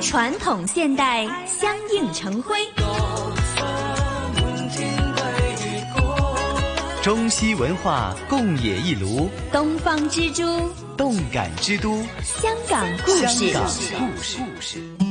[0.00, 2.56] 传统现代相映成辉
[7.02, 10.42] 中西文化共冶一炉东方之珠
[10.96, 15.05] 动感之都香港故事故事故事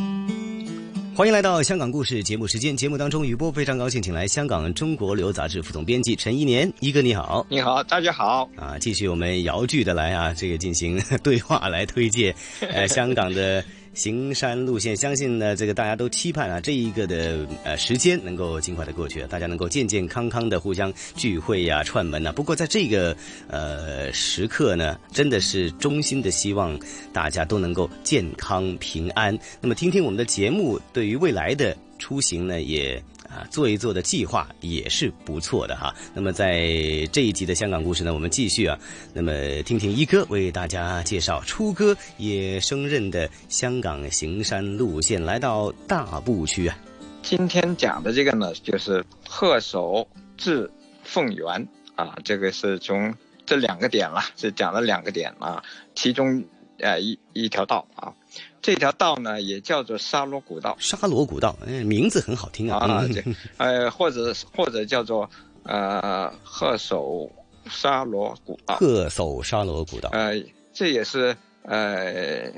[1.15, 2.75] 歡迎来到香港故事节目时间。
[2.75, 8.77] 节目当中，雨波非常高兴，请来香港中国旅游杂志副总编辑陈一年，一哥你好，你好，大家好啊！
[8.77, 13.63] 继续我們遙距的来啊，这个进行 对话来推介，呃， 香港的
[13.95, 23.15] 行山路线，相信呢，这个大家都期盼啊，这一个的呃时间能够尽快的过去，大家能够健健康康的互相聚会呀、串门呐、不过在这个
[23.47, 26.77] 呃时刻呢，真的是衷心的希望
[27.13, 29.35] 大家都能够健康平安。
[29.61, 35.93] 那么，听听我们的节目，对于未来的出行呢，也啊做一做的计划也是不错的哈。
[36.13, 36.67] 那么在
[37.11, 38.77] 这一集的香港故事呢，我们继续啊，
[39.13, 39.31] 那么
[39.63, 46.77] 听听一哥为大家介绍初哥也升任的香港行山路线，来到大埔区啊。
[47.21, 50.69] 今天讲的这个呢，就是鹤首至
[51.03, 53.13] 凤园啊，这个是从
[53.45, 55.63] 这两个点啦，是讲了两个点啊，
[55.95, 56.43] 其中
[56.79, 58.13] 呃一一条道啊。
[58.61, 60.75] 这条道呢，也叫做沙罗古道。
[60.79, 62.79] 沙罗古道，哎，名字很好听啊。
[62.79, 63.23] 啊，对
[63.57, 65.29] 呃，或者或者叫做
[65.63, 67.31] 呃鹤首
[67.69, 68.77] 沙罗古道。
[68.77, 70.09] 鹤首沙罗古道。
[70.13, 70.33] 呃，
[70.73, 72.51] 这也是呃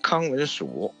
[0.00, 0.94] 康文署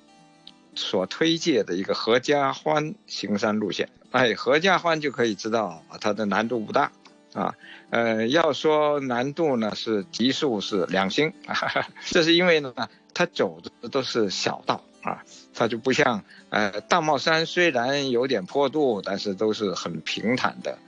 [0.74, 3.88] 所推介的一个合家欢行山路线。
[4.10, 6.90] 哎，合家欢就可以知道它的难度不大
[7.38, 7.54] 啊。
[7.90, 11.32] 呃，要说难度呢，是级数是两星，
[12.06, 12.72] 这是因为呢。
[13.14, 20.78] 它走的都是小道啊，它就不像呃大帽山，虽然有点坡度，但是都是很平坦的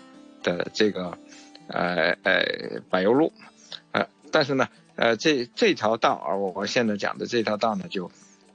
[0.41, 1.19] 的这个
[1.67, 3.33] 呃呃柏油路，
[3.91, 8.13] 呃，但是呢呃这这条道啊，我我现在讲的这条道呢，就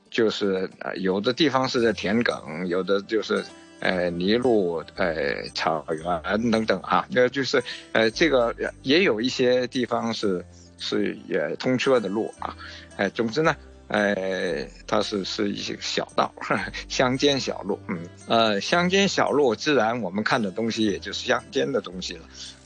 [0.10, 3.44] 就是呃有的地方是在田埂，有的就是
[3.86, 10.44] 呃泥路，呃草原等等啊，那就是呃这个也有一些地方是
[10.80, 12.58] 是也通车的路啊。
[12.98, 13.56] 哎，总之呢，
[13.90, 16.34] 哎，它是是一些小道，
[16.90, 22.22] 乡间小路，嗯，呃，乡间小路，自然我们看的东西也就是乡间的东西了，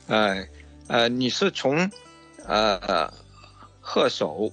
[0.08, 0.48] 呃，
[0.88, 1.92] 呃，你是从，
[2.46, 3.12] 呃，
[3.82, 4.52] 鹤首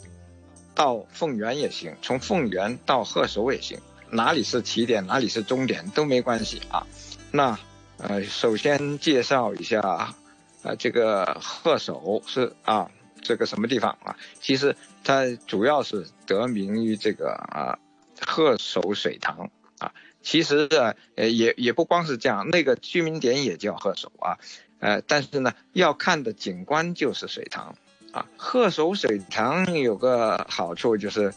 [0.74, 3.78] 到鳳園也行，從鳳園到鹤首也行，
[4.10, 6.86] 哪里是起点，哪里是终点都没关系啊。
[7.30, 7.58] 那，
[7.98, 10.14] 呃，首先介绍一下，
[10.62, 12.90] 呃，这个鹤首是啊。
[13.22, 14.16] 这个什么地方啊？
[14.40, 17.76] 其实它主要是得名于这个啊
[18.24, 19.90] 鹤首水塘啊。
[20.22, 20.68] 其實
[21.16, 24.38] 呃也也不光是这样，那个居民点也叫鹤首啊。
[24.78, 27.74] 呃，但是呢，要看的景观就是水塘
[28.12, 28.26] 啊。
[28.36, 31.34] 鹤首水塘有个好处就是，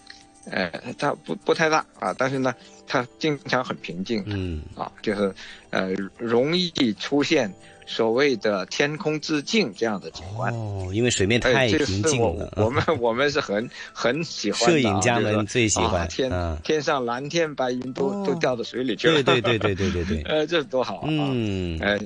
[0.52, 2.54] 呃，它不不太大啊，但是呢，
[2.88, 4.24] 它经常很平静。
[4.28, 4.62] 嗯。
[4.76, 5.34] 啊，就是
[5.70, 7.54] 呃容易出现。
[7.92, 12.46] 所谓的天空之镜这样的景观哦，因为水面太平静了。
[12.56, 19.24] 哎、我我們我们是很很喜欢的，攝影家们最喜歡、就是啊、天天上蓝天白云都、哦、都掉到水里去了。
[19.24, 21.08] 对对对对对对对， 呃，这多好啊！
[21.08, 22.00] 嗯，哎，呃，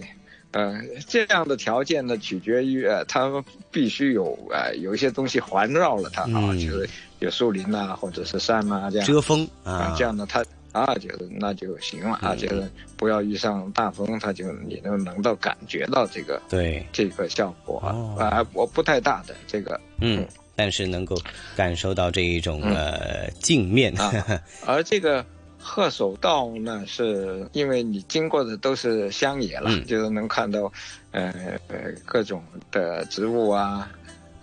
[0.54, 9.08] 這樣的条件呢，取决于呃，它必须有呃有一些东西环绕了它、嗯、啊，就是有树林啊，或者是山啊这样。
[9.08, 10.44] 遮风啊，啊，這樣呢它。
[10.74, 16.84] 啊，就是那就行了啊，就是不要遇上大风，它就你能能够感觉到这个对。
[16.92, 17.78] 这个效果
[18.18, 21.16] 啊，我不太大的这个嗯，但是能够
[21.56, 24.42] 感受到这一种呃镜面啊。
[24.66, 25.26] 而這個
[25.64, 30.72] 鶴首道呢，是因为你经过的都是乡野了，就是能看到
[31.12, 31.34] 呃
[32.06, 33.90] 各种的植物啊。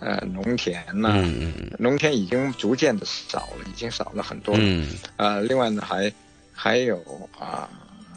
[0.03, 4.59] 呃，农田呐、啊，嗯嗯，農田已经逐渐的少了，已经少了很多了。
[4.63, 6.11] 嗯，呃，另外呢，还
[6.51, 6.99] 还有
[7.37, 7.69] 啊，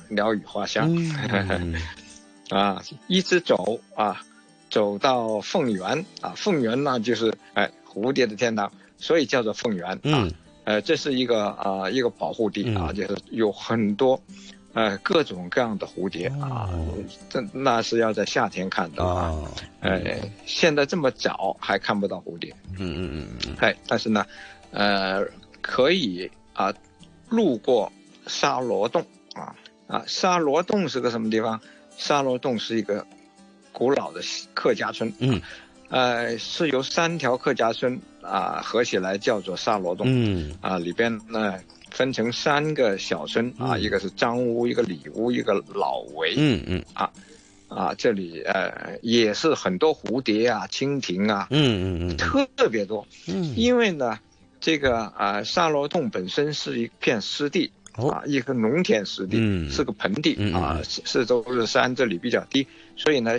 [0.08, 1.74] 鸟语花香，嗯、
[2.48, 4.22] 啊，一直走啊，
[4.70, 10.26] 走到凤园啊，凤园呢就是哎蝴蝶的天堂，所以叫做凤园啊。
[10.64, 14.20] 嗯，呃，这是一个啊一个保护地啊，就是有很多。
[14.74, 16.68] 呃，各种各样的蝴蝶啊，
[17.30, 19.38] 这那是要在夏天看到啊。
[19.78, 22.52] 哎，现在这么早还看不到蝴蝶。
[22.76, 23.56] 嗯嗯嗯嗯。
[23.60, 24.26] 哎，但是呢，
[24.72, 25.24] 呃，
[25.60, 26.74] 可以啊，
[27.28, 27.92] 路过
[28.26, 29.54] 沙罗洞啊
[29.86, 31.60] 啊，沙罗洞是个什么地方？
[31.96, 33.06] 沙罗洞是一个
[33.70, 34.20] 古老的
[34.54, 35.12] 客家村。
[35.20, 35.40] 嗯。
[35.94, 40.06] 呃，是由三条客家村啊合起来叫做沙罗洞。
[40.08, 40.54] 嗯。
[40.60, 41.54] 啊，里边呢。
[41.94, 46.34] 分成三个小村啊，一个是张屋，一个李屋，一个老围。
[46.36, 46.84] 嗯嗯。
[46.92, 47.08] 啊，
[47.68, 52.16] 啊，这里呃也是很多蝴蝶啊、蜻蜓啊，嗯嗯嗯
[52.56, 53.06] 特别多。
[53.28, 54.18] 嗯，因为呢，
[54.60, 57.70] 这个啊沙罗洞本身是一片湿地。
[57.94, 63.38] 哦啊，一个农田湿地，嗯是个盆地啊，四四周是山，这里比较低，所以呢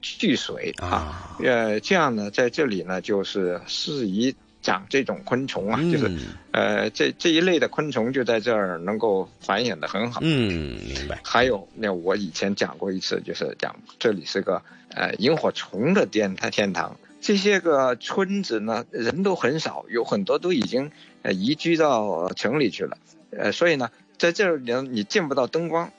[0.00, 10.20] 聚水啊，啊，呃，这样呢，在这里呢就是适宜长这种昆虫啊，就是嗯呃这这一类的昆虫就在这儿能够繁衍的很好。
[10.24, 11.20] 嗯，明白。
[11.22, 16.96] 还有，那我以前讲过一次，就是讲这里是个呃萤火虫的天天堂。
[17.20, 20.92] 这些个村子呢，人都很少，有很多都已经
[21.22, 22.98] 呃移居到城里去了。
[23.30, 25.90] 呃，所以呢，在这里呢，你见不到灯光，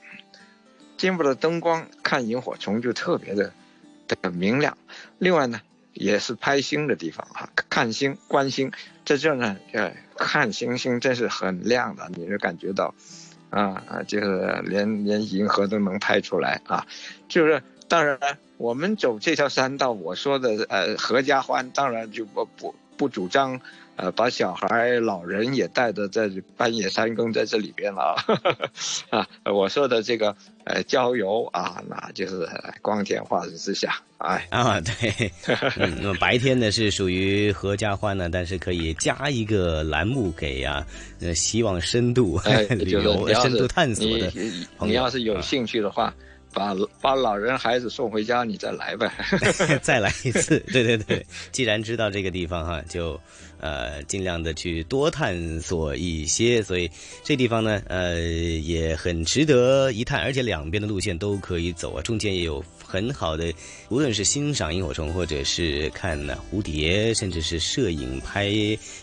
[0.96, 3.52] 见不到灯光，看萤火虫就特别的
[4.22, 4.78] 很明亮。
[5.18, 5.60] 另外呢，
[5.92, 8.72] 也是拍星的地方啊，看星、观星，
[9.04, 12.94] 在这儿呢，呃，看星星真是很亮的，你就感觉到，
[13.50, 16.86] 啊啊，就是连连银河都能拍出来啊，
[17.28, 18.18] 就是当然
[18.56, 23.60] 我们走这条山道，我说的呃合家欢，当然就不不不主张。
[24.00, 28.14] 呃，把小孩、老人也带着在半夜三更在这里边了
[29.10, 29.18] 啊！
[29.42, 32.48] 啊，我说的这个呃郊游啊，那就是
[32.80, 35.32] 光天化日之下，哎啊，对，
[35.78, 40.86] 嗯，那么白天呢是属于合家欢呢，但是可以加一个栏目给啊，
[41.20, 46.14] 呃，希望深度、哎，旅 就是游、深度探索的你你要是有兴趣的话，
[46.54, 49.10] 把把老人孩子送回家，你再来呗。
[49.82, 53.20] 再来一次，对对对，既然知道这个地方哈，就
[53.60, 56.90] 呃尽量的去多探索一些，所以
[57.22, 63.52] 这地方呢，呃也很值得一探，而且两边的路线都可以走啊，中间也有很好的，
[63.88, 68.50] 无论是欣赏萤火虫，或者是看呢蝴蝶，甚至是摄影拍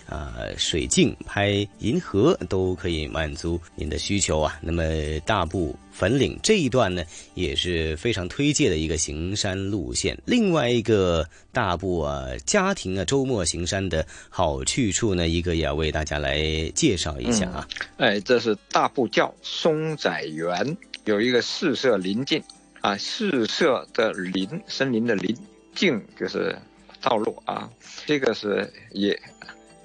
[0.07, 4.59] 啊、水镜、拍银河，都可以满足您的需求啊。
[4.61, 4.83] 那么
[5.25, 7.03] 大埔粉岭这一段呢，
[7.35, 10.17] 也是非常推荐的一个行山路线。
[10.25, 17.67] 另外一个大埔啊家庭啊周末行山的好好去处呢，一个也要为大家来介绍一下啊。
[17.97, 22.43] 哎，这是大步教松仔园有一个四社林径
[22.81, 25.35] 啊，四社的林，森林的林，
[25.73, 26.55] 径就是
[27.01, 27.67] 道路啊，
[28.05, 29.19] 这个是也，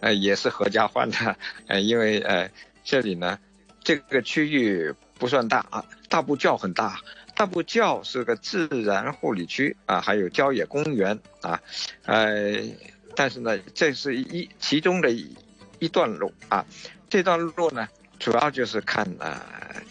[0.01, 1.37] 呃，也是合家欢的，
[1.67, 2.51] 呃，因为呃
[2.85, 3.39] 这里呢，
[3.83, 7.01] 这个区域不算大啊，大步教很大。
[7.35, 11.59] 大步教是个自然护理区啊，还有郊野公园啊，
[12.05, 12.61] 呃，
[13.21, 15.37] 但是呢，这是一其中的一
[15.79, 16.65] 一段路啊，
[17.11, 17.87] 这段路呢，
[18.19, 19.39] 主要就是看呃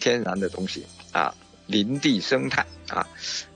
[0.00, 1.32] 天然的东西啊，
[1.68, 3.06] 林地生态啊，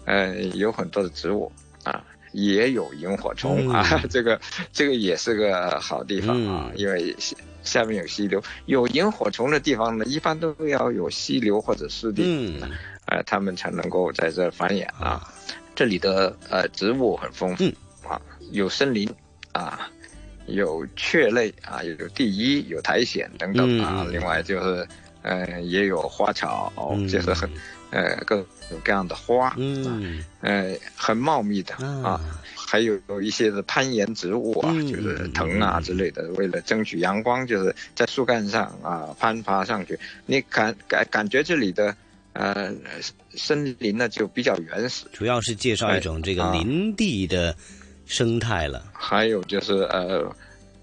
[0.04, 1.50] 呃，有很多的植物
[1.82, 4.40] 啊，也有萤火虫啊，嗯 这个
[4.72, 6.78] 这个也是个好地方啊，嗯。
[6.78, 12.60] 因为下下面有溪流，有萤火虫的地方呢，一般都要有溪流或者湿地，嗯。
[13.06, 15.18] 呃，它们才能够在这繁衍啊。
[15.18, 15.34] 啊，
[15.74, 17.74] 这里的呃植物很丰富、嗯。
[18.08, 18.22] 啊，
[18.52, 19.12] 有森林
[19.54, 19.88] 啊，
[20.46, 24.06] 有雀类啊，有地衣，有苔藓等等啊。
[24.10, 24.86] 另外就是
[25.22, 27.48] 呃也有花草，嗯就是很
[27.90, 28.46] 呃各种
[28.84, 32.10] 各样的花，嗯呃很茂密的啊。
[32.10, 32.20] 啊
[32.66, 39.96] 还有有一些的攀岩植物啊，嗯就是藤啊之类的，为了争取阳光，就是在树干上啊攀爬上去。
[40.26, 41.94] 你感感感觉这里的
[42.32, 42.74] 呃
[43.36, 47.54] 森林呢就比较原始，主要是介绍一种这个林地的
[48.06, 48.84] 生态了。
[48.92, 50.24] 还有就是呃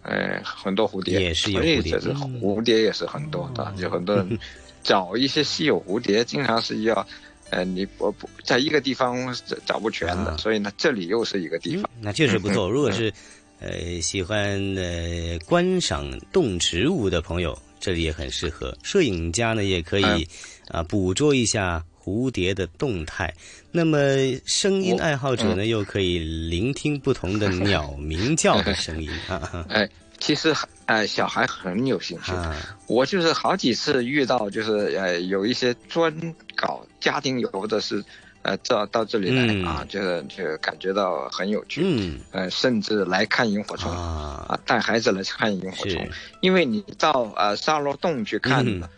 [0.03, 4.39] 呃很多蝴蝶，也是有蝴蝶蝴蝶也是很多的，有很多人
[4.83, 7.05] 找一些稀有蝴蝶，经常是要。
[7.51, 11.83] 呃，你不不在一个地方找找不全的，啊所以呢，这里又是一个地方。
[11.95, 12.69] 嗯，那确实不错。
[12.69, 13.11] 嗯如果是
[13.59, 18.73] 呃喜欢呃观赏动植物的朋友，这里也很适合。
[18.83, 23.33] 摄影家呢也可以嗯啊捕捉一下蝴蝶的动态。
[23.71, 23.97] 那么
[24.45, 25.57] 声音爱好者嗯。
[25.57, 26.17] 呢，又可以
[26.49, 29.87] 聆听不同的鸟鸣叫的声音 啊哎，
[30.19, 30.53] 其实
[30.87, 32.55] 呃小孩很有兴趣，啊。
[32.87, 36.13] 我就是好几次遇到，就是呃有一些专
[36.55, 38.03] 搞家庭游的是，
[38.41, 39.63] 呃到到这里来、嗯。
[39.65, 42.19] 啊，就是就感觉到很有趣，嗯。
[42.31, 43.91] 呃甚至来看萤火虫。
[43.91, 44.45] 啊。
[44.49, 46.09] 啊，带孩子来看萤火虫，
[46.41, 48.79] 因为你到呃沙罗洞去看嗯。
[48.79, 48.89] 呢，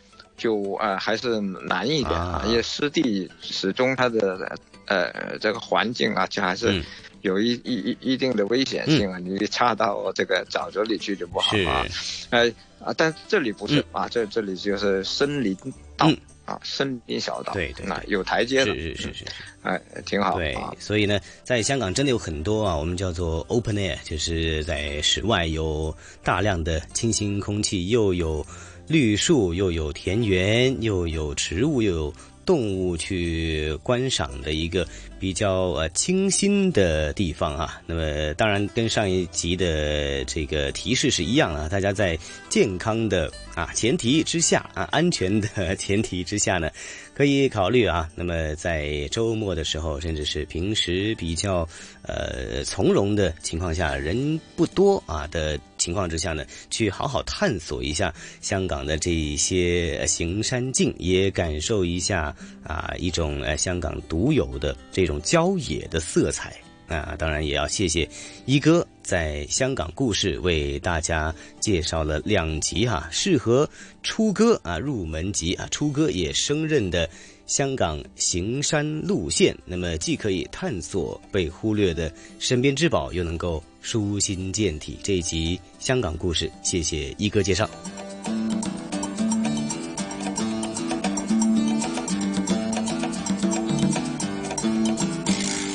[0.44, 6.84] 就呃还是难一点啊，啊因为湿地始终它的呃这个环境啊，就还是嗯
[7.22, 11.86] 有一、一一一定的危险性啊，你插到这个沼泽里去就不好是啊。
[12.32, 12.52] 呃
[12.84, 15.56] 啊，但这里不是、啊，这这里就是森林
[15.96, 19.26] 道、嗯啊，森林小道，对对那有台阶的，是是是是。
[19.62, 28.46] 哎，挺好对啊。，所以呢，在香港真的有很多啊，我们叫做 open air，就是在室外有大量的清新空气，又有
[28.88, 32.14] 绿树，又有田园，又有植物，又有
[32.46, 34.88] 动物去观赏的一个
[35.24, 37.82] 比较呃清新的地方啊。
[37.86, 46.70] 那么当然跟上一集的这个提示是一样啊，大家在健康的啊前提之下啊，安全的前提之下呢。
[47.16, 51.70] 可以考虑啊，那么在周末的时候，甚至是平时比较
[52.02, 58.12] 呃从容的情况下，人不多啊的情况之下呢，去好好探索一下
[58.42, 66.56] 香港的这一些行山径，也感受一下啊一种呃香港独有的这种郊野的色彩。
[66.86, 68.08] 啊，当然也要谢谢
[68.46, 73.68] 一哥在香港故事为大家介绍了两集哈，适合
[74.04, 77.10] 初哥啊入门级啊，初哥也升任的
[77.48, 85.00] 香港行山路线，那么既可以探索被忽略的身边之宝，又能够舒心健体。
[85.02, 87.68] 这一集香港故事，谢谢一哥介绍。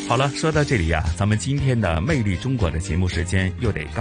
[0.09, 3.97] 好了，说到这里呀，咱们今天的《魅力中国》的节目时间又得告。